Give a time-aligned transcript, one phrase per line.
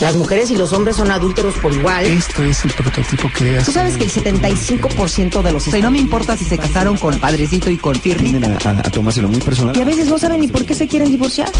[0.00, 2.04] Las mujeres y los hombres son adúlteros por igual.
[2.04, 5.66] Esto es el prototipo que Tú sabes que el 75% de los...
[5.66, 8.28] O sea, y no me importa si se casaron con Padrecito y con Firme.
[8.30, 9.76] Tienden a, a, a tomárselo muy personal.
[9.76, 11.50] Y a veces no saben ni por qué se quieren divorciar.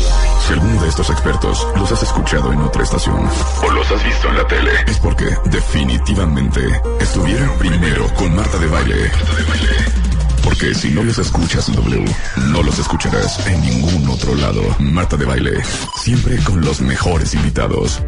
[0.46, 3.16] Si alguno de estos expertos los has escuchado en otra estación
[3.66, 6.60] o los has visto en la tele, es porque definitivamente
[7.00, 9.10] estuvieron primero con Marta de Baile.
[10.44, 12.04] Porque si no los escuchas en W,
[12.46, 14.62] no los escucharás en ningún otro lado.
[14.78, 15.52] Marta de Baile,
[16.02, 18.00] siempre con los mejores invitados.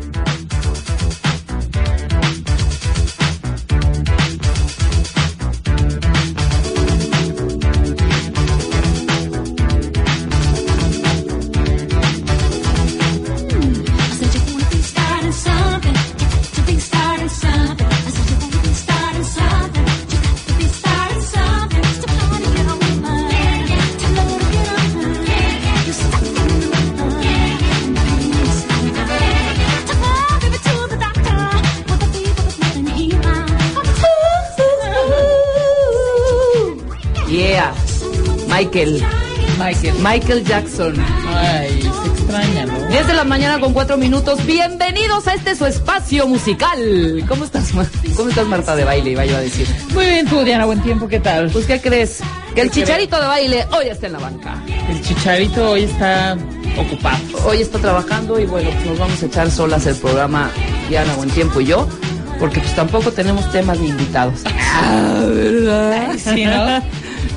[38.70, 39.04] Michael.
[39.58, 39.94] Michael.
[39.98, 40.94] Michael Jackson.
[41.26, 42.86] Ay, se extraña, ¿no?
[42.86, 44.46] 10 de la mañana con 4 minutos.
[44.46, 47.24] Bienvenidos a este su espacio musical.
[47.26, 47.72] ¿Cómo estás,
[48.16, 49.10] ¿Cómo estás Marta de baile?
[49.10, 49.66] Iba yo a decir.
[49.92, 51.50] Muy bien, tú, Diana, buen tiempo, ¿qué tal?
[51.50, 52.20] Pues, ¿qué crees?
[52.54, 54.62] Que el ¿Qué chicharito de baile hoy está en la banca.
[54.88, 56.38] El chicharito hoy está
[56.78, 57.18] ocupado.
[57.46, 60.48] Hoy está trabajando y bueno, pues nos vamos a echar solas el programa
[60.88, 61.88] Diana Buen Tiempo y yo.
[62.38, 64.42] Porque pues tampoco tenemos temas ni invitados.
[64.46, 66.12] Ah, ¿verdad?
[66.18, 66.80] Sí, ¿no?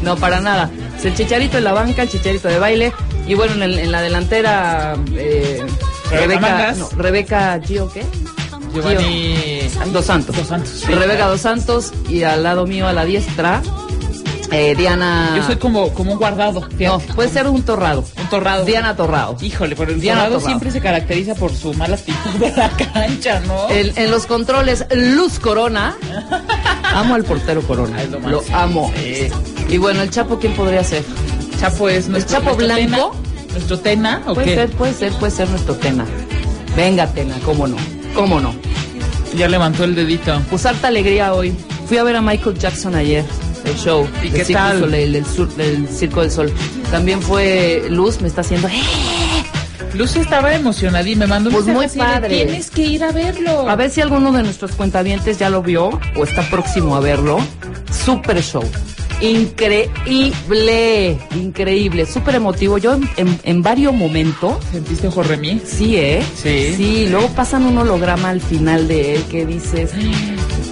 [0.03, 0.69] No, para nada.
[1.03, 2.93] Es el chicharito en la banca, el chicharito de baile.
[3.27, 5.61] Y bueno, en, el- en la delantera, eh,
[6.09, 6.77] Rebeca Rebeca, Mangas.
[6.77, 8.03] no, Rebeca Gio, ¿qué?
[8.73, 9.59] Giovanni
[9.91, 10.35] Dos Santos.
[10.35, 11.27] Dos Santos, sí, Rebeca.
[11.27, 13.61] Dos Santos y al lado mío a la diestra,
[14.51, 15.33] eh, Diana.
[15.35, 16.67] Yo soy como, como un guardado.
[16.79, 18.03] No, puede ser un torrado.
[18.19, 18.65] un torrado.
[18.65, 19.35] Diana Torrado.
[19.41, 20.47] Híjole, pero el Diana torrado Torrado.
[20.49, 23.67] siempre se caracteriza por su mala actitud de la cancha, ¿no?
[23.69, 25.95] El- en los controles, Luz Corona.
[26.93, 27.97] Amo al portero Corona.
[27.99, 28.91] Ay, lo amo.
[28.95, 29.27] Sí.
[29.69, 31.03] Y bueno, el Chapo, ¿quién podría ser?
[31.59, 33.11] Chapo es nuestro, Chapo nuestro blanco?
[33.15, 33.53] Tena.
[33.53, 34.55] ¿Nuestro Tena o Puede qué?
[34.55, 36.05] ser, puede ser, puede ser nuestro Tena.
[36.75, 37.77] Venga, Tena, cómo no.
[38.15, 38.53] ¿Cómo no?
[39.37, 40.39] Ya levantó el dedito.
[40.49, 41.55] Pues harta alegría hoy.
[41.87, 43.25] Fui a ver a Michael Jackson ayer,
[43.65, 44.07] el show.
[44.23, 44.79] ¿Y qué du tal?
[44.79, 46.51] Soleil, del, sur- del Circo del Sol.
[46.91, 48.67] También fue Luz, me está haciendo.
[48.67, 48.81] ¡eh!
[49.93, 52.45] Lucy estaba emocionada y me mandó un Pues muy de, padre.
[52.45, 53.69] Tienes que ir a verlo.
[53.69, 57.37] A ver si alguno de nuestros cuentavientes ya lo vio o está próximo a verlo.
[58.05, 58.63] Super show.
[59.25, 62.77] Increíble, increíble, súper emotivo.
[62.77, 65.61] Yo en, en- en varios momentos, ¿Sentiste Jorremí?
[65.65, 66.21] sí, ¿eh?
[66.35, 66.73] Sí.
[66.75, 69.91] Sí, luego pasan un holograma al final de él que dices,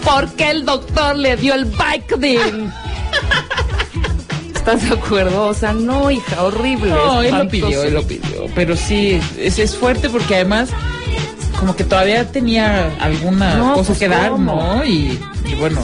[0.03, 2.72] ¿por qué el doctor le dio el Vicodin?
[4.56, 5.47] ¿Estás de acuerdo?
[5.47, 6.91] O sea, no, hija, horrible.
[6.91, 8.45] No, él lo pidió, él lo pidió.
[8.53, 10.69] Pero sí, es, es fuerte porque además,
[11.59, 14.38] como que todavía tenía alguna No, cosa pues, que dar.
[14.38, 14.85] ¿no?
[14.85, 15.81] Y, y bueno.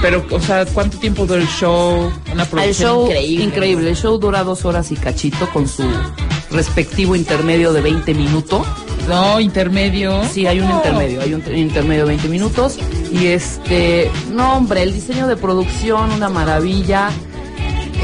[0.00, 2.12] Pero, o sea, ¿cuánto tiempo duró el show?
[2.32, 3.44] Una El producción show increíble.
[3.44, 3.90] increíble.
[3.90, 5.82] El show dura dos horas y cachito con su
[6.50, 8.66] respectivo intermedio de 20 minutos.
[9.08, 10.22] No, intermedio.
[10.32, 10.76] Sí, hay un No.
[10.76, 12.78] intermedio, hay un intermedio de 20 minutos.
[13.10, 17.10] Y este, no hombre, el diseño de producción, una maravilla.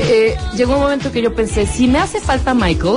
[0.01, 2.97] Eh, llegó un momento que yo pensé, si me hace falta Michael,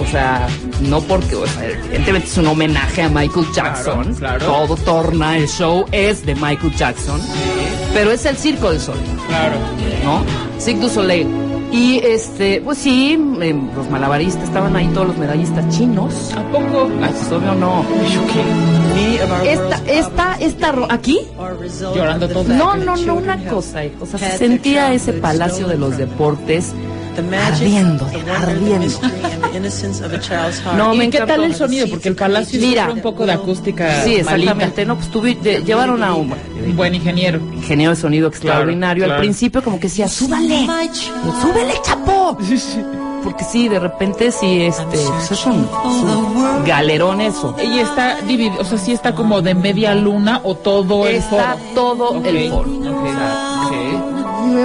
[0.00, 0.46] o sea,
[0.82, 4.14] no porque, o sea, evidentemente es un homenaje a Michael Jackson.
[4.14, 4.46] claro.
[4.46, 7.20] Todo torna, el show es de Michael Jackson.
[7.92, 8.98] Pero es el Circo del Sol.
[9.28, 9.56] Claro.
[10.04, 10.22] ¿no?
[10.60, 11.26] Cirque du Soleil.
[11.70, 16.32] Y este, pues sí, em, los malabaristas, estaban ahí todos los medallistas chinos.
[16.34, 16.88] ¿A poco?
[17.02, 17.84] Ay, pues obvio no.
[19.44, 21.20] Esta, esta, esta, aquí,
[21.94, 22.44] Llorando todo.
[22.44, 26.72] no, no, no, una cosa, o sea, se sentía ese palacio de los deportes
[27.18, 28.06] ardiendo,
[28.40, 29.00] ardiendo.
[30.76, 31.86] No, ¿Y me qué tal el sonido?
[31.88, 32.90] Porque el palacio Mira.
[32.90, 34.52] un poco de acústica Sí, malita.
[34.52, 36.34] exactamente, no, pues de- llevaron a un
[36.76, 37.40] buen ingeniero.
[37.54, 39.04] ingeniero de sonido extraordinario.
[39.04, 39.14] claro.
[39.14, 40.66] Al principio como que decía, súbale,
[41.40, 42.36] súbele, chapo.
[43.24, 45.68] porque sí, de repente sí, este, pues es un,
[46.64, 47.56] galerón eso.
[47.62, 51.56] Y está dividido, o sea, sí está como de media luna o todo el Está
[51.56, 51.74] foro.
[51.74, 52.70] todo Ok, el foro.
[52.70, 53.06] ok,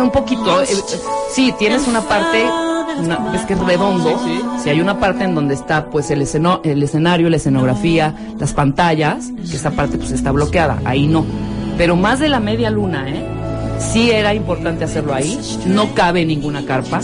[0.01, 0.61] Un poquito.
[0.61, 0.75] eh, eh,
[1.33, 2.43] sí, tienes una parte,
[2.99, 4.09] una- es que es redondo.
[4.23, 8.15] Sí, Sí, hay una parte en donde está pues el, esceno- el escenario, la escenografía,
[8.39, 10.79] las pantallas, que esa parte pues está bloqueada.
[10.85, 11.25] Ahí no.
[11.77, 13.25] Pero más de la media luna, ¿eh?
[13.79, 15.37] Sí era importante hacerlo ahí.
[15.65, 17.01] No cabe ninguna carpa.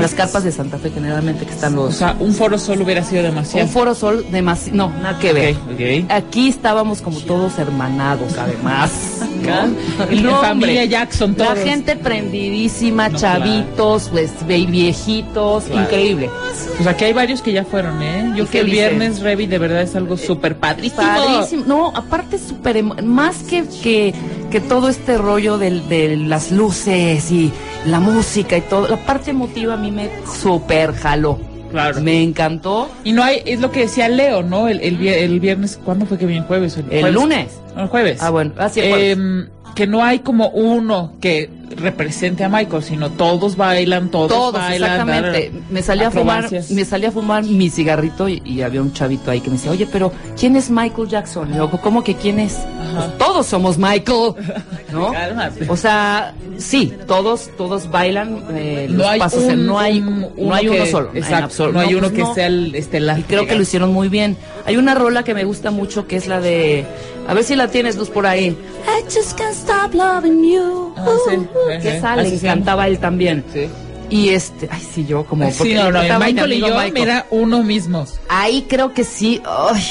[0.00, 1.96] Las carpas de Santa Fe generalmente que están O los...
[1.96, 3.66] sea, un foro solo hubiera sido demasiado.
[3.66, 4.76] un foro sol demasiado...
[4.76, 5.54] No, nada que ver.
[5.54, 5.72] Ok,
[6.06, 6.10] ok.
[6.10, 8.90] Aquí estábamos como todos hermanados, además.
[9.46, 10.12] ¿no?
[10.12, 10.84] Y la familia.
[10.84, 11.58] Jackson, La todos.
[11.60, 15.82] gente prendidísima, No, chavitos, pues viejitos, Claro.
[15.82, 16.30] increíble.
[16.76, 18.32] Pues aquí hay varios que ya fueron, ¿eh?
[18.36, 18.76] Yo ¿Y fui qué el dice?
[18.76, 21.02] viernes, Revi, de verdad es algo súper padrísimo.
[21.02, 21.64] Padrísimo.
[21.66, 24.14] No, aparte súper más que, que,
[24.56, 27.52] que todo este rollo del- de las luces y
[27.84, 31.38] la música y todo, la parte emotiva a mí me súper jaló.
[31.70, 32.00] Claro.
[32.00, 32.88] Me encantó.
[33.04, 34.68] Y no hay, es lo que decía Leo, ¿no?
[34.68, 36.74] El, el, vier- el viernes, ¿cuándo fue que vino el jueves?
[36.78, 37.12] El jueves?
[37.12, 37.48] lunes.
[37.76, 38.22] No, el jueves.
[38.22, 39.12] Ah, bueno, así el jueves.
[39.18, 44.52] Em, que no hay como uno que represente a Michael, sino todos bailan, todos, Todos,
[44.54, 44.90] bailan.
[44.92, 45.52] exactamente.
[45.68, 49.30] Me salí a fumar, me salí a fumar mi cigarrito y, y había un chavito
[49.30, 51.52] ahí que me decía, oye, pero ¿quién es Michael Jackson?
[51.52, 52.56] Y yo, ¿cómo que quién es?
[52.94, 54.32] Pues todos somos Michael,
[54.92, 55.12] ¿no?
[55.68, 60.28] O sea, sí, todos, todos bailan eh, los no hay pasos, un, no hay, un-
[60.38, 62.34] no hay uno solo, Exacto, no hay uno pues que no.
[62.34, 63.18] sea el estelar.
[63.18, 64.36] Y creo que lo hicieron muy bien.
[64.64, 66.86] Hay una rola que me gusta mucho que es la de,
[67.28, 68.56] a ver si la tienes luz por ahí.
[68.86, 70.92] I just can't stop loving you.
[70.96, 72.54] Ah, sí, Uh, que sale, llama.
[72.54, 73.44] cantaba él también.
[73.52, 73.68] Sí.
[74.08, 75.50] Y este, ay, sí, yo como.
[75.50, 76.92] Sí, porque no, no, Michael y amigo yo, Michael.
[76.92, 78.06] mira, uno mismo.
[78.28, 79.82] Ahí creo que sí, ay,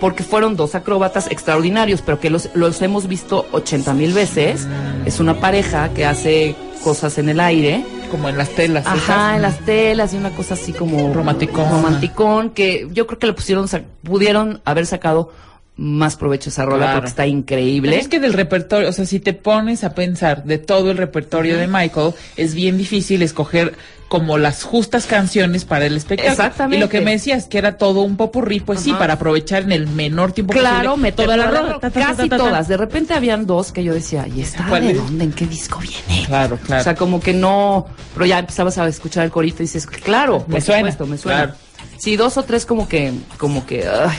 [0.00, 4.66] porque fueron dos acróbatas extraordinarios, pero que los, los hemos visto 80 mil veces.
[4.66, 5.06] Mm.
[5.06, 7.84] Es una pareja que hace cosas en el aire.
[8.10, 8.86] Como en las telas.
[8.86, 9.36] Ajá, esas.
[9.36, 11.70] en las telas y una cosa así como Romanticón.
[11.70, 13.66] romanticón, que yo creo que le pusieron,
[14.02, 15.30] pudieron haber sacado
[15.76, 16.98] más provecho esa rola Claro.
[16.98, 17.98] porque está Pero increíble.
[17.98, 21.56] es que del repertorio, o sea, si te pones a pensar de todo el repertorio
[21.58, 23.74] de Michael, es bien difícil escoger
[24.08, 26.32] como las justas canciones para el espectáculo.
[26.32, 26.76] Exactamente.
[26.76, 29.72] Y lo que me decías, que era todo un popurrí, pues sí, para aprovechar en
[29.72, 31.72] el menor tiempo Claro, posible meter toda la rola.
[31.80, 32.68] Ta, ta, ta, Casi todas.
[32.68, 34.96] De repente habían dos que yo decía, ¿y esta ¿Cuál de es?
[34.98, 35.24] dónde?
[35.24, 36.26] ¿En qué disco viene?
[36.26, 36.82] Claro, claro.
[36.82, 40.44] O sea, como que no, pero ya empezabas a escuchar el corito y dices, claro,
[40.46, 41.44] Me por suena, supuesto, me suena.
[41.44, 41.58] claro.
[41.96, 44.10] Sí, dos o tres como que, como que, ay.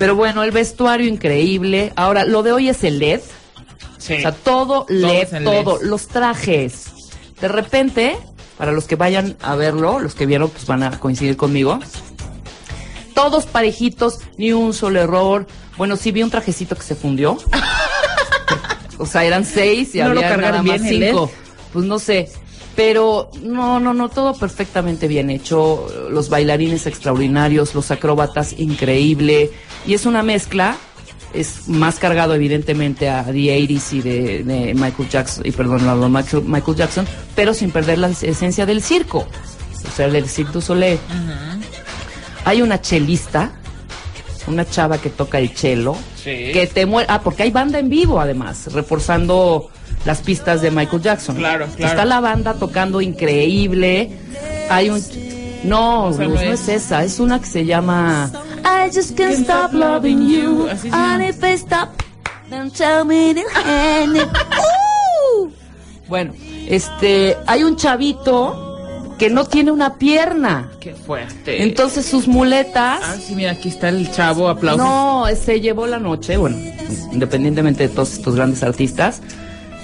[0.00, 1.92] Pero bueno, el vestuario increíble.
[1.94, 3.20] Ahora, lo de hoy es el LED,
[3.98, 4.14] Sí.
[4.14, 5.88] o sea, todo LED, todo, LED.
[5.90, 6.86] los trajes.
[7.38, 8.16] De repente,
[8.56, 11.80] para los que vayan a verlo, los que vieron, pues van a coincidir conmigo.
[13.14, 15.46] Todos parejitos, ni un solo error.
[15.76, 17.36] Bueno, sí vi un trajecito que se fundió.
[18.96, 21.30] o sea, eran seis y ¿No lo había nada más bien cinco.
[21.74, 22.30] Pues no sé.
[22.76, 25.86] Pero no, no, no, todo perfectamente bien hecho.
[26.10, 29.50] Los bailarines extraordinarios, los acróbatas increíble.
[29.86, 30.76] Y es una mezcla.
[31.34, 35.94] Es más cargado evidentemente a The 80s y de, de Michael Jackson, y perdón, a
[35.94, 37.06] los Michael, Michael Jackson,
[37.36, 39.18] pero sin perder la esencia del circo.
[39.86, 40.98] O sea, del Cirque du Soleil.
[42.44, 43.52] Hay una chelista,
[44.48, 46.50] una chava que toca el chelo, Sí.
[46.52, 47.06] que te muere.
[47.10, 49.70] Ah, porque hay banda en vivo además, reforzando
[50.04, 51.36] las pistas de Michael Jackson.
[51.36, 51.92] Claro, claro.
[51.92, 54.10] Está la banda tocando increíble.
[54.68, 55.02] Hay un.
[55.64, 56.68] No, Luz, no no es.
[56.68, 58.30] es esa, es una que se llama
[58.64, 60.68] I just can't stop loving you.
[60.92, 62.02] And if I stop,
[62.48, 64.16] then tell me to end.
[64.16, 65.50] Uh.
[66.08, 66.32] Bueno,
[66.66, 70.72] este, hay un chavito que no tiene una pierna.
[70.80, 71.62] Qué fuerte.
[71.62, 73.00] Entonces sus muletas.
[73.04, 74.84] Ah, sí, mira, aquí está el chavo, aplausos.
[74.84, 76.56] No, se llevó la noche, bueno,
[77.12, 79.22] independientemente de todos estos grandes artistas.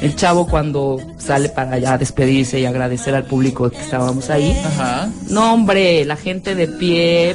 [0.01, 4.57] El chavo cuando sale para ya despedirse y agradecer al público que estábamos ahí.
[4.65, 5.09] Ajá.
[5.31, 7.35] No, hombre, la gente de pie,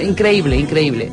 [0.00, 1.10] increíble, increíble.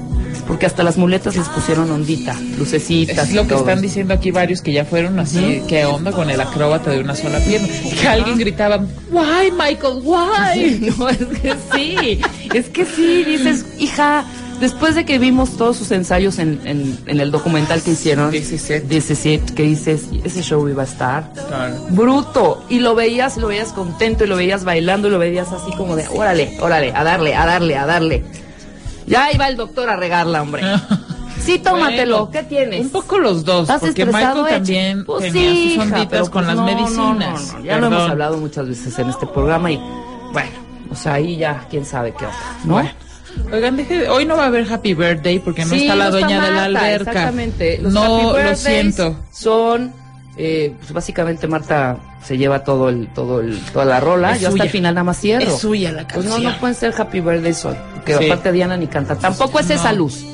[0.48, 3.30] Porque hasta las muletas les pusieron ondita, lucecitas.
[3.30, 3.62] Es lo y que todo.
[3.62, 7.15] están diciendo aquí varios que ya fueron así, ¿qué onda con el acróbata de una
[7.15, 7.68] sola pierna?
[8.00, 8.77] Que alguien gritaba,
[9.10, 10.92] why Michael, why?
[11.00, 12.22] No, es que sí,
[12.54, 14.24] es que sí, dices, hija,
[14.59, 18.51] después de que vimos todos sus ensayos en, en, en el documental que hicieron, This
[18.51, 18.88] is it.
[18.88, 21.75] This is it, que dices, ese show iba a estar Claro.
[21.89, 25.71] bruto, y lo veías, lo veías contento, y lo veías bailando, y lo veías así
[25.77, 28.24] como de, órale, órale, a darle, a darle, a darle.
[29.07, 30.63] Ya iba el doctor a regarla, hombre.
[31.38, 32.81] Sí, tómatelo, Bueno, ¿qué tienes?
[32.81, 34.50] Un poco los dos, ¿Estás porque Michael Edge?
[34.50, 37.53] también Pues tenía sí, sus onditas con pues las no, medicinas.
[37.53, 39.77] no, no, Ya lo hemos hablado muchas veces en este programa y
[40.33, 40.50] bueno,
[40.89, 42.74] o sea, ahí ya quién sabe qué onda, ¿no?
[42.74, 42.89] Bueno.
[43.51, 46.06] Oigan, deje de- hoy no va a haber Happy Birthday porque no Sí, está la
[46.06, 47.12] no dueña de la Marta, alberca.
[47.12, 47.77] Exactamente.
[47.82, 49.20] Los no, happy lo siento.
[49.32, 49.94] Son
[50.38, 54.34] Eh, pues básicamente Marta se lleva todo el, todo el, toda la rola.
[54.34, 54.63] Es Yo hasta suya.
[54.65, 55.46] el final nada más cierro.
[55.50, 56.51] Es suya la Pues no, canción.
[56.54, 57.75] no pueden ser Happy Birthday Soy.
[57.94, 58.25] Porque Sí.
[58.25, 59.15] aparte Diana ni canta.
[59.15, 60.00] Tampoco es esa No.
[60.00, 60.25] luz.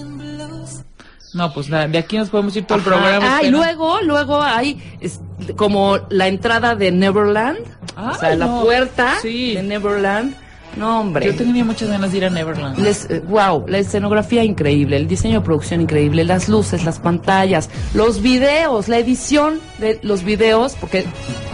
[1.34, 3.38] No, pues nada, de aquí nos podemos ir todo el programa.
[3.38, 5.20] Ah, y luego, luego hay es,
[5.56, 7.60] como la entrada de Neverland.
[7.96, 8.62] o sea, Ay, la no.
[8.64, 9.54] puerta Sí.
[9.54, 10.36] de Neverland.
[10.78, 11.26] No, hombre.
[11.26, 12.78] Yo tenía muchas ganas de ir a Neverland.
[12.80, 17.70] Les, eh, wow, la escenografía increíble, el diseño de producción increíble, las luces, las pantallas,
[17.94, 21.06] los videos, la edición de los videos, porque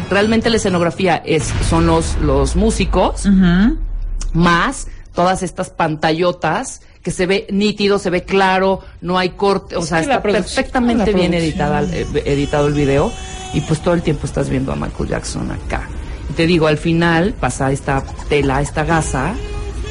[0.10, 3.78] realmente la escenografía es son los los músicos Ujú.
[4.34, 9.80] más todas estas pantallotas que se ve nítido, se ve claro, no hay corte, o
[9.80, 13.12] Es sea, está perfectamente bien editada, eh, editado el video
[13.54, 15.88] y pues todo el tiempo estás viendo a Michael Jackson acá
[16.36, 19.34] te digo, al final pasa esta tela, esta gasa,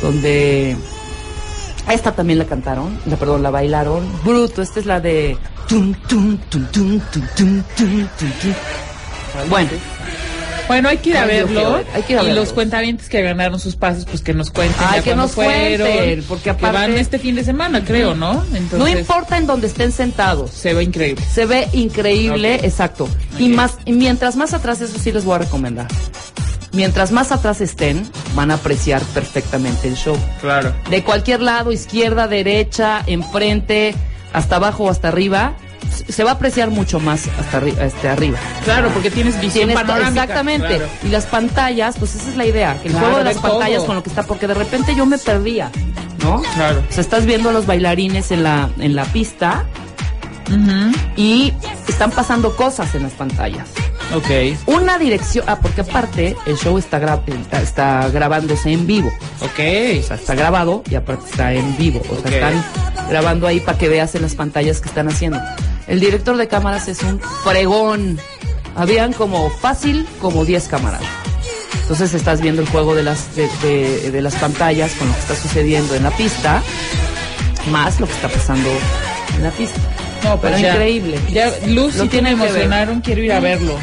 [0.02, 0.76] donde
[1.90, 4.04] esta también la cantaron, la, perdón, la bailaron.
[4.24, 5.36] Bruto, esta es la de...
[9.48, 9.70] Bueno.
[10.68, 11.48] Bueno, hay que ir a Ay, verlo.
[11.60, 14.34] quiero ver, hay que ir a y los cuentavientes que ganaron sus pases, pues que
[14.34, 14.76] nos cuenten.
[14.88, 18.14] Ay, ya que nos fueron, cuenten, porque que aparte- van este fin de semana, creo,
[18.14, 18.44] ¿no?
[18.52, 20.50] Entonces, no importa en donde estén sentados.
[20.50, 21.24] Se ve increíble.
[21.32, 23.08] Se ve increíble, exacto.
[23.38, 25.86] Y más, y mientras más atrás, eso sí les voy a recomendar.
[26.72, 28.02] Mientras más atrás estén,
[28.34, 30.18] van a apreciar perfectamente el show.
[30.40, 30.74] Claro.
[30.90, 33.94] De cualquier lado, izquierda, derecha, enfrente,
[34.32, 35.54] hasta abajo o hasta arriba,
[36.08, 38.38] se va a apreciar mucho más hasta arri- este, arriba.
[38.64, 40.22] Claro, porque tienes visión Tienes- panorámica.
[40.22, 40.68] exactamente.
[40.76, 40.84] Claro.
[41.04, 43.76] Y las pantallas, pues esa es la idea, que el Claro, juego de las pantallas
[43.78, 43.86] todo.
[43.86, 45.70] con lo que está, porque de repente yo me perdía,
[46.22, 46.42] ¿no?
[46.54, 46.82] Claro.
[46.88, 49.64] O sea, estás viendo a los bailarines en la, en la pista
[51.16, 51.52] y
[51.88, 53.68] están pasando cosas en las pantallas.
[54.14, 54.56] Ok.
[54.66, 57.20] Una dirección, ah, porque aparte el show está, gra-
[57.60, 59.08] está, grabándose en vivo.
[59.40, 59.58] Ok.
[60.00, 62.00] O sea, está grabado y aparte está en vivo.
[62.10, 62.26] O sea, Ok.
[62.32, 62.64] están
[63.10, 65.40] grabando ahí para que veas en las pantallas que están haciendo.
[65.86, 68.18] El director de cámaras es un fregón.
[68.74, 71.02] Habían como fácil como 10 cámaras.
[71.82, 75.20] Entonces estás viendo el juego de las, de, de- de las pantallas con lo que
[75.20, 76.60] está sucediendo en la pista,
[77.70, 78.68] más lo que está pasando
[79.36, 79.78] en la pista.
[80.24, 81.20] No, Pero pues ya- increíble.
[81.30, 82.32] Ya, Luz Lo que ver.
[82.32, 83.74] emocionaron, quiero ir a verlo.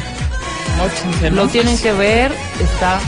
[1.22, 1.30] ¿no?
[1.30, 3.00] Lo tienen que ver, está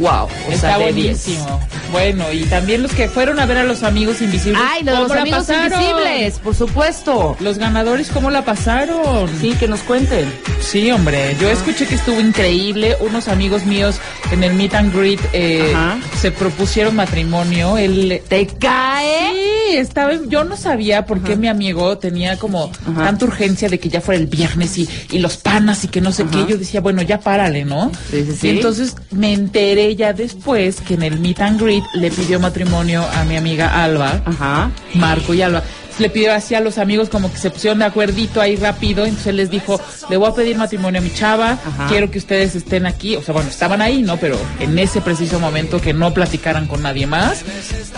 [0.00, 0.28] wow.
[0.48, 0.94] O Está sea, de 10.
[1.26, 1.60] buenísimo.
[1.92, 4.60] Bueno, y también los que fueron a ver a los amigos invisibles.
[4.64, 5.72] Ay, los, ¿cómo la amigos pasaron?
[5.82, 7.36] invisibles, por supuesto.
[7.40, 9.28] Los ganadores, ¿cómo la pasaron?
[9.40, 10.32] Sí, que nos cuenten.
[10.60, 12.96] Sí, hombre, yo escuché que estuvo increíble.
[13.00, 13.96] Unos amigos míos
[14.32, 15.72] en el meet and greet eh,
[16.20, 17.78] se propusieron matrimonio.
[17.78, 19.32] Él ¿Te cae?
[19.32, 23.04] Sí, estaba, yo no sabía por qué mi amigo tenía como Ajá.
[23.04, 26.12] tanta urgencia de que ya fuera el viernes y, y los panas y que no
[26.12, 26.44] sé qué.
[26.48, 27.90] Yo decía, bueno, ya párale, ¿no?
[28.10, 28.46] Sí, sí, sí.
[28.46, 33.04] Y entonces me enteré ya después que en el meet and greet le pidió matrimonio
[33.14, 34.22] a mi amiga Alba.
[34.24, 34.70] Ajá.
[34.94, 35.62] Marco y Alba.
[35.98, 39.28] Le pidió así a los amigos como que se pusieron de acuerdito ahí rápido, entonces
[39.28, 41.86] él les dijo, le voy a pedir matrimonio a mi chava, Ajá.
[41.88, 44.16] quiero que ustedes estén aquí, o sea, bueno, estaban ahí, ¿no?
[44.16, 47.44] Pero en ese preciso momento que no platicaran con nadie más,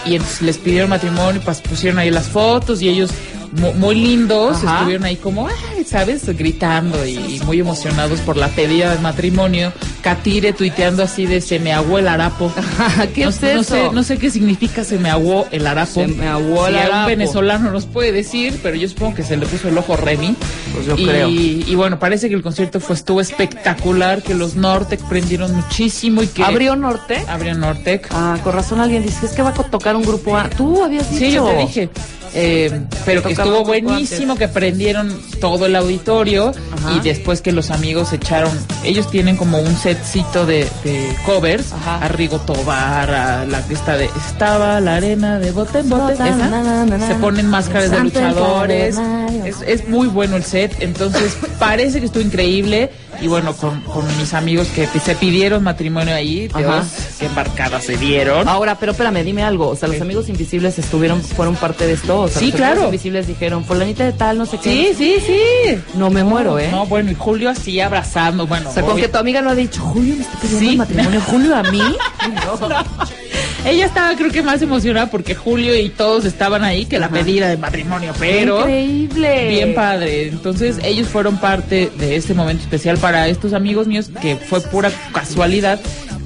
[0.04, 3.10] y entonces les pidieron matrimonio, pues pusieron ahí las fotos y ellos
[3.52, 4.76] muy lindos, Ajá.
[4.78, 6.26] estuvieron ahí como, ay, ¿sabes?
[6.36, 9.72] Gritando y muy emocionados por la pedida de matrimonio,
[10.02, 12.52] Catire tuiteando así de se me aguó el harapo.
[13.14, 13.62] ¿Qué no, es no eso?
[13.64, 15.92] sé, no sé qué significa se me aguó el harapo.
[15.92, 17.00] Se me aguó el Si harapo.
[17.00, 20.36] un venezolano nos puede decir, pero yo supongo que se le puso el ojo Remy.
[20.74, 21.28] Pues yo y, creo.
[21.28, 26.28] y bueno, parece que el concierto fue estuvo espectacular, que los Nortec prendieron muchísimo y
[26.28, 27.24] que ¿Abrió Norte?
[27.28, 28.08] abrió Nortec.
[28.12, 30.48] Ah, con razón alguien dice, es que va a tocar un grupo A.
[30.50, 31.24] Tú habías dicho.
[31.24, 31.90] Sí, yo te dije.
[32.38, 36.92] Eh, pero que estuvo buenísimo, que prendieron todo el auditorio Ajá.
[36.94, 38.52] y después que los amigos echaron,
[38.84, 41.96] ellos tienen como un setcito de, de covers, Ajá.
[42.04, 46.12] a Rigo Tobar, a la que está de Estaba la arena de bote en bote,
[46.12, 46.36] Bota, esa.
[46.36, 47.06] na, na, na, na.
[47.06, 48.98] se ponen máscaras de luchadores,
[49.44, 54.04] es, es muy bueno el set, entonces parece que estuvo increíble y bueno, con, con
[54.18, 56.58] mis amigos que se pidieron matrimonio ahí, Ajá.
[56.58, 56.86] Dios,
[57.18, 58.48] qué embarcadas se dieron.
[58.48, 59.68] Ahora, pero espérame, dime algo.
[59.68, 62.22] O sea, los amigos invisibles estuvieron, fueron parte de esto.
[62.22, 62.72] O sea, Sí, los claro.
[62.72, 64.94] amigos invisibles dijeron, fulanita de tal, no sé Sí, qué.
[64.96, 65.78] sí, sí.
[65.94, 66.68] No me muero, ¿eh?
[66.70, 68.70] No, bueno, y Julio así abrazando, bueno.
[68.70, 70.76] o sea, con que tu amiga no ha dicho, Julio me está pidiendo Sí.
[70.76, 71.20] matrimonio.
[71.26, 71.82] Julio a mí.
[73.66, 77.16] Ella estaba creo que más emocionada porque Julio y todos estaban ahí que la Ajá.
[77.16, 79.48] pedida de matrimonio, pero Increíble.
[79.48, 80.28] bien padre.
[80.28, 84.90] Entonces ellos fueron parte de este momento especial para estos amigos míos que fue pura
[85.12, 85.80] casualidad.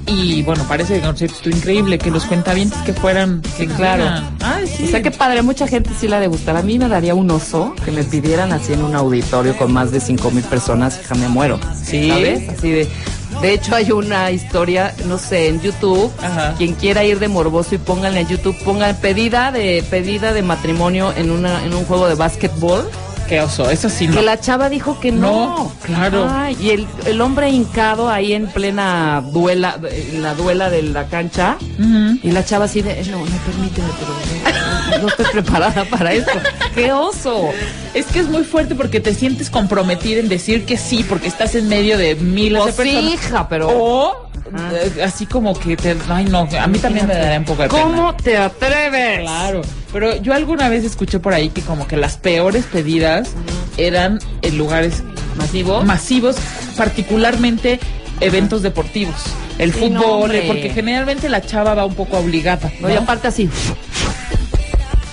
[0.07, 4.03] Y bueno, parece que concierto estuvo increíble, que los cuentavientes que fueran, que claro.
[4.03, 4.37] fueran.
[4.41, 4.83] Ay, sí.
[4.85, 6.57] O sea, qué padre, mucha gente sí la de gustar.
[6.57, 9.91] A mí me daría un oso que me pidieran así en un auditorio con más
[9.91, 11.59] de cinco mil personas, hija, me muero.
[11.83, 12.09] Sí.
[12.09, 12.49] ¿Sabes?
[12.49, 12.87] Así de.
[13.41, 16.11] De hecho, hay una historia, no sé, en YouTube.
[16.21, 16.53] Ajá.
[16.57, 21.13] Quien quiera ir de morboso y pónganle a YouTube, pongan pedida de pedida de matrimonio
[21.15, 22.89] en una en un juego de básquetbol
[23.31, 24.13] qué oso, eso sí no.
[24.15, 25.31] Que la chava dijo que no.
[25.57, 26.27] No, claro.
[26.29, 31.05] Ay, y el, el hombre hincado ahí en plena duela, en la duela de la
[31.05, 31.57] cancha.
[32.21, 36.33] Y la chava así de, no, no permíteme, pero no, no estoy preparada para esto.
[36.75, 37.49] ¡Qué oso!
[37.93, 41.55] Es que es muy fuerte porque te sientes comprometida en decir que sí, porque estás
[41.55, 43.05] en medio de miles Pues de personas.
[43.05, 43.69] sí, hija, pero...
[43.69, 44.30] O eh,
[45.03, 47.81] así como que te, ay no, a mí también me daría un poco de pena.
[47.83, 49.21] ¿Cómo te atreves?
[49.21, 49.61] Claro,
[49.93, 53.29] pero yo alguna vez escuché por ahí que como que las peores pedidas
[53.77, 55.03] eran en lugares
[55.37, 55.81] ¿Masivo?
[55.83, 56.35] masivos,
[56.77, 57.79] particularmente
[58.19, 59.15] eventos deportivos,
[59.57, 60.43] el Sí, fútbol, hombre.
[60.47, 62.69] porque generalmente la chava va un poco obligada.
[62.81, 63.49] No, y aparte así,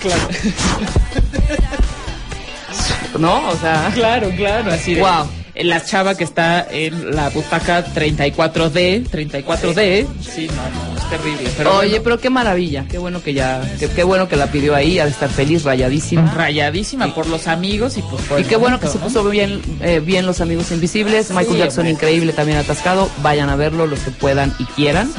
[0.01, 0.21] claro,
[3.19, 3.47] ¿no?
[3.49, 3.89] O sea...
[3.93, 5.27] claro, claro, así de, Wow.
[5.63, 11.49] La chava que está en la butaca 34D, 34D, sí, no, no, es terrible.
[11.57, 14.47] Pero Oye, bueno, pero qué maravilla, qué bueno que ya, qué, qué bueno que la
[14.47, 16.33] pidió ahí, ha de estar feliz, rayadísima.
[16.33, 19.99] rayadísima por los amigos y pues por Y qué bueno que se puso bien, eh,
[19.99, 21.29] bien los amigos invisibles.
[21.31, 23.09] Michael Sí, Jackson increíble también atascado.
[23.21, 25.11] Vayan a verlo los que puedan y quieran.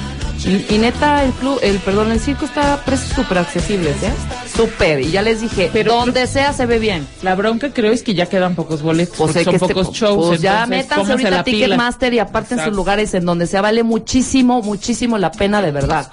[0.44, 4.10] Y, y neta, el club, el perdón, el circo está a precios súper accesibles, ¿eh?
[4.56, 5.00] Súper.
[5.00, 7.06] Y ya les dije, Pero- donde sea se ve bien.
[7.22, 9.94] La bronca creo es que ya quedan pocos boletos, Pues, porque son que este- pocos
[9.94, 10.28] shows.
[10.28, 11.44] pues ya métanse ahorita a.
[11.44, 12.76] Ticketmaster y aparten sus Exacto.
[12.76, 13.60] lugares en donde sea.
[13.60, 16.08] Vale muchísimo, muchísimo la pena de verdad.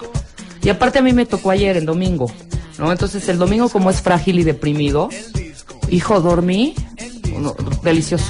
[0.62, 2.30] Y aparte a mí me tocó ayer, el domingo,
[2.78, 2.92] ¿no?
[2.92, 5.08] Entonces el domingo como es frágil y deprimido,
[5.88, 6.74] hijo, dormí,
[7.38, 8.26] no, delicioso.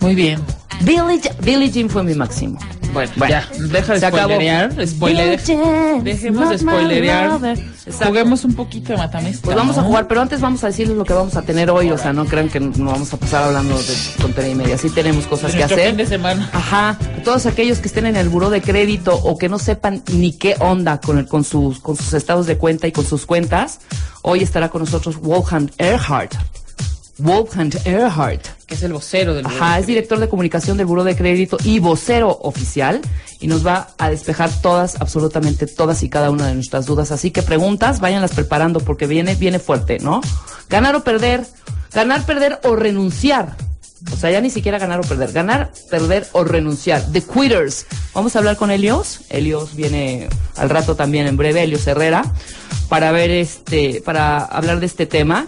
[0.00, 0.40] Muy bien.
[0.84, 2.58] Ja- Billie Jean fue mi máximo.
[2.96, 4.86] Bueno, Bueno, ya, deja de spoilerear.
[4.86, 5.40] Spoiler,
[6.02, 7.38] dejemos de spoilerear.
[8.04, 9.44] Juguemos un poquito de matamesta.
[9.44, 11.90] Pues vamos a jugar, pero antes vamos a decirles lo que vamos a tener hoy,
[11.90, 14.90] o sea, no crean que no vamos a pasar hablando de tontería y media, sí
[14.90, 15.88] tenemos cosas que hacer.
[15.88, 16.48] fin de semana.
[16.52, 20.32] Ajá, todos aquellos que estén en el buró de crédito o que no sepan ni
[20.32, 23.80] qué onda con el, con sus con sus estados de cuenta y con sus cuentas,
[24.22, 26.34] hoy estará con nosotros Wolfgang Erhardt.
[27.18, 28.46] Wolfgang Erhardt.
[28.66, 31.78] Que es el vocero del Ajá, es director de comunicación del Buró de Crédito y
[31.78, 33.00] vocero oficial
[33.40, 37.12] y nos va a despejar todas, absolutamente todas y cada una de nuestras dudas.
[37.12, 40.20] Así que preguntas, váyanlas preparando porque viene, viene fuerte, ¿no?
[40.68, 41.46] Ganar o perder,
[41.92, 43.56] ganar, perder o renunciar.
[44.12, 47.02] O sea, ya ni siquiera ganar o perder, ganar, perder o renunciar.
[47.12, 47.86] The Quitters.
[48.14, 49.20] Vamos a hablar con Helios.
[49.30, 52.22] Helios viene al rato también en breve, Helios Herrera,
[52.88, 55.46] para ver este, para hablar de este tema.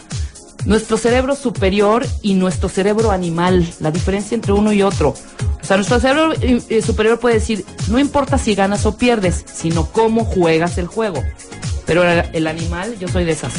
[0.64, 5.10] Nuestro cerebro superior y nuestro cerebro animal, la diferencia entre uno y otro.
[5.10, 9.44] O sea, nuestro cerebro eh, eh, superior puede decir, no importa si ganas o pierdes,
[9.52, 11.22] sino cómo juegas el juego.
[11.86, 13.52] Pero el, animal, yo soy de esas.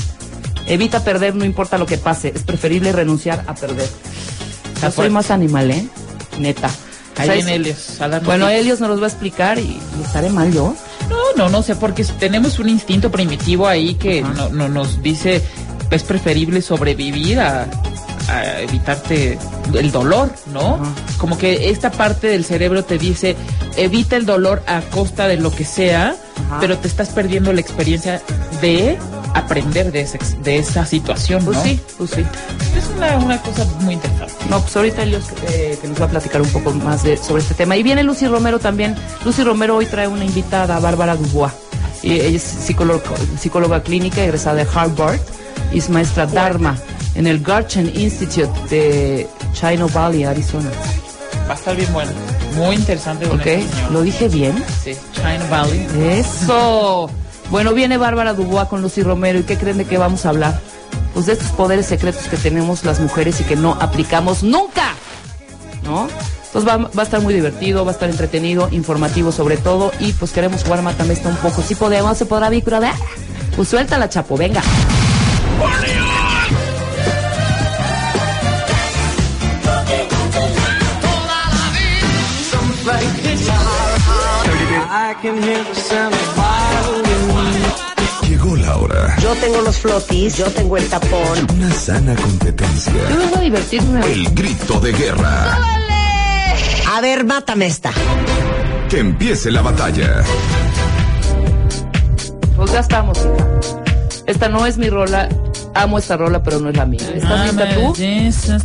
[0.67, 2.31] Evita perder, no importa lo que pase.
[2.35, 3.89] Es preferible renunciar a perder.
[4.81, 5.87] Yo soy más animal, ¿eh?
[6.37, 6.67] Neta.
[6.67, 7.99] O Ahí sea, viene Helios.
[7.99, 8.47] a Bueno.
[8.47, 10.75] Helios nos los va a explicar y, y estaré mal yo.
[11.09, 15.41] No, no, no sé, porque tenemos un instinto primitivo ahí que no, no nos dice
[15.91, 17.67] es preferible sobrevivir a,
[18.27, 19.37] a evitarte
[19.73, 20.79] el dolor, ¿no?
[21.17, 23.35] Como que esta parte del cerebro te dice
[23.77, 26.15] evita el dolor a costa de lo que sea,
[26.59, 28.21] pero te estás perdiendo la experiencia
[28.61, 28.97] de
[29.35, 31.63] aprender de esa, de esa situación, Pues ¿no?
[31.63, 32.25] sí, pues sí.
[32.75, 34.33] Es una, una cosa muy interesante.
[34.49, 37.43] No, pues ahorita Helios eh, que nos va a platicar un poco más de, sobre
[37.43, 37.77] este tema.
[37.77, 38.95] Y viene Lucy Romero también.
[39.23, 41.53] Lucy Romero hoy trae una invitada, Bárbara Dubois.
[42.01, 43.03] Y ella es psicóloga,
[43.39, 45.19] psicóloga clínica, egresada de Harvard.
[45.71, 46.77] Y es maestra Dharma
[47.15, 50.69] en el Garchen Institute de Chino Valley, Arizona.
[51.47, 52.11] Va a estar bien bueno.
[52.55, 53.27] Muy interesante.
[53.27, 53.47] con ¿Ok?
[53.47, 53.91] este señor.
[53.91, 54.63] ¿Lo dije bien?
[54.83, 55.87] Sí, China Valley.
[55.99, 57.09] Eso.
[57.49, 59.39] Bueno, viene Bárbara Dubois con Lucy Romero.
[59.39, 60.59] ¿Y qué creen de qué vamos a hablar?
[61.13, 64.93] Pues de estos poderes secretos que tenemos las mujeres y que no aplicamos nunca.
[65.83, 66.07] ¿No?
[66.45, 69.91] Entonces va, va a estar muy divertido, va a estar entretenido, informativo sobre todo.
[69.99, 71.61] Y pues queremos jugar Matamesta un poco.
[71.61, 72.93] Si podemos, se podrá vincular.
[73.55, 74.61] Pues suéltala, chapo, venga.
[88.27, 89.15] Llegó la hora.
[89.21, 91.47] Yo tengo los flotis, yo tengo el tapón.
[91.55, 92.93] Una sana competencia.
[93.09, 94.11] Yo vengo a divertirme.
[94.11, 95.57] El grito de guerra.
[96.91, 97.91] A ver, mátame esta.
[98.89, 100.23] Que empiece la batalla.
[102.55, 103.47] Pues ya estamos, hija.
[104.25, 105.29] Esta no es mi rola.
[105.75, 106.99] Amo esta rola, pero no es la mía.
[107.13, 107.93] ¿Estás lista tú?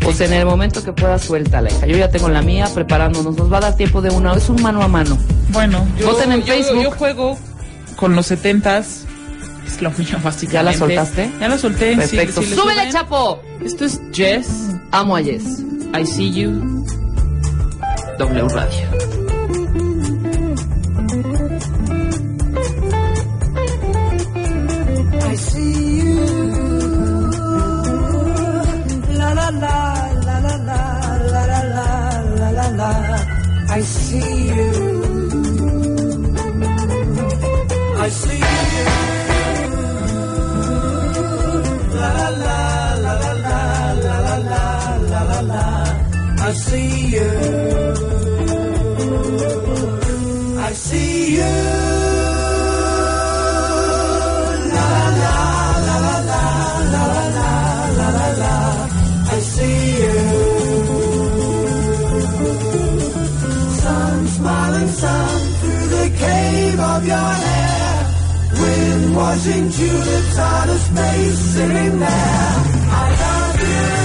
[0.03, 1.87] Pues en el momento que pueda, suéltala, hija.
[1.87, 3.37] Yo ya tengo la mía preparándonos.
[3.37, 4.35] Nos va a dar tiempo de una.
[4.35, 5.17] Es un mano a mano.
[5.51, 6.83] Bueno, yo, Voten en yo- Facebook.
[6.83, 7.39] Yo juego
[7.97, 9.05] con los setentas.
[9.67, 10.53] Es lo mío, básicamente.
[10.53, 11.31] ¿Ya la soltaste?
[11.41, 11.91] Ya la solté.
[11.93, 12.43] sí, Perfecto.
[12.43, 12.93] sí le ¡Súbele, suben.
[12.93, 13.41] chapo!
[13.65, 14.49] Esto es Jess.
[14.91, 15.45] Amo a Jess.
[15.99, 16.85] I see you.
[18.19, 18.89] W Radio.
[25.27, 25.84] I see
[33.77, 34.71] I see you.
[38.05, 38.87] I see you.
[41.99, 42.59] La la
[43.05, 43.67] la la la
[44.05, 44.59] la
[45.11, 45.65] la la la.
[46.49, 47.33] I see you.
[50.69, 52.04] I see you.
[65.05, 67.97] Sun through the cave of your hair.
[68.61, 72.55] Wind washing tulips out of space, sitting there.
[73.01, 74.04] I love you.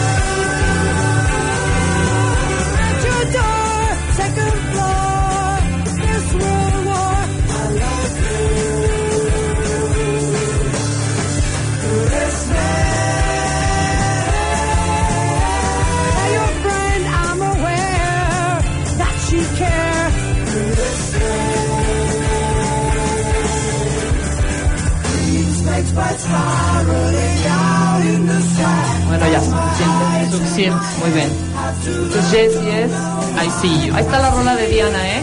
[33.62, 35.22] Ahí está la rola de Diana, ¿eh?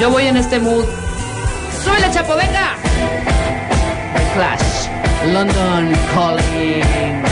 [0.00, 0.86] Yo voy en este mood.
[1.84, 2.76] ¡Súbele, chapo, venga!
[4.34, 4.88] Clash.
[5.30, 7.31] London Calling.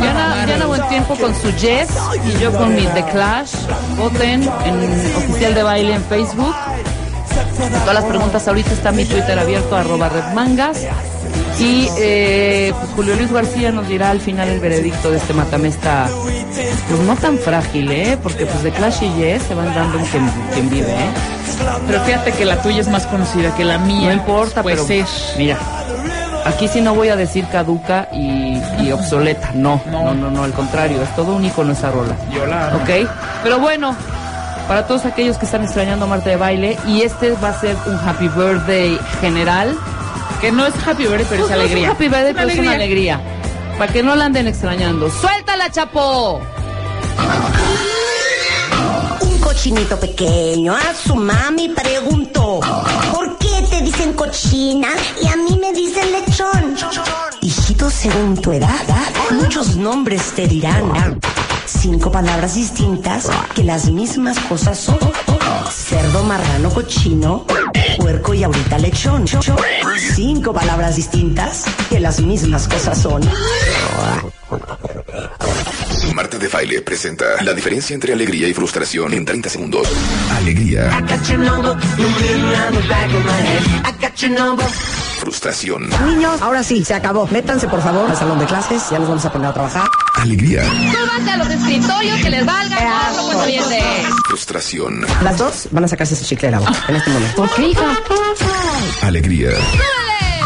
[0.00, 1.88] Diana, Diana Buen Tiempo con su Jess
[2.26, 3.52] y yo con mi The Clash.
[3.96, 6.54] Voten en oficial de baile en Facebook.
[7.80, 10.78] Todas las preguntas ahorita está mi Twitter abierto, arroba redmangas.
[11.58, 16.06] Y eh, pues Julio Luis García nos dirá al final el veredicto de este matamesta,
[16.88, 18.18] pues no tan frágil, ¿eh?
[18.22, 21.10] Porque pues The Clash y Jess se van dando en quien, quien vive, ¿eh?
[21.86, 24.08] Pero fíjate que la tuya es más conocida que la mía.
[24.08, 25.06] No importa, Puede pero ser.
[25.38, 25.56] mira,
[26.46, 30.52] aquí sí no voy a decir caduca y, y obsoleta, no, no, no, no, al
[30.52, 32.16] contrario, es todo un icono esa rola.
[32.32, 32.78] Yo la amo.
[32.78, 33.08] ¿Ok?
[33.42, 33.94] Pero bueno,
[34.68, 37.76] para todos aquellos que están extrañando a Marta de Baile, y este va a ser
[37.86, 39.76] un happy birthday general.
[40.40, 41.84] Que no es happy birthday, pero es No, no alegría.
[41.90, 43.20] un happy birthday, pero es una alegría.
[43.78, 45.10] Para que no la anden extrañando.
[45.10, 46.40] ¡Suéltala, chapo!
[49.20, 52.60] Un cochinito pequeño a su mami preguntó,
[53.12, 53.35] ¿por qué
[53.96, 54.88] dicen cochina
[55.22, 56.76] y a mí me dicen lechón?
[57.40, 58.84] Hijito, según tu edad,
[59.30, 61.18] muchos nombres te dirán.
[61.64, 64.98] Cinco palabras distintas que las mismas cosas son.
[65.70, 67.46] Cerdo, marrano, cochino,
[67.96, 69.24] puerco y ahorita lechón.
[70.14, 73.22] Cinco palabras distintas que las mismas cosas son.
[76.16, 79.86] Marta de Baile presenta la diferencia entre alegría y frustración en 30 segundos.
[80.38, 80.90] Alegría,
[85.20, 85.90] frustración.
[86.06, 87.26] Niños, ahora sí, se acabó.
[87.26, 88.88] Métanse, por favor, al salón de clases.
[88.90, 89.86] Ya nos vamos a poner a trabajar.
[90.14, 93.66] Alegría, Súbanse a los escritorios que les valga pues
[94.26, 95.06] frustración.
[95.22, 97.36] Las dos van a sacarse su chicle de la boca en este momento.
[97.36, 97.98] ¿Por qué, hija?
[99.02, 99.50] Alegría,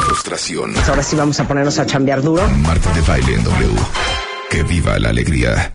[0.05, 0.75] frustración.
[0.89, 2.45] Ahora sí vamos a ponernos a chambear duro.
[2.49, 4.30] Marta de Baile en W.
[4.51, 5.73] Que viva la alegría.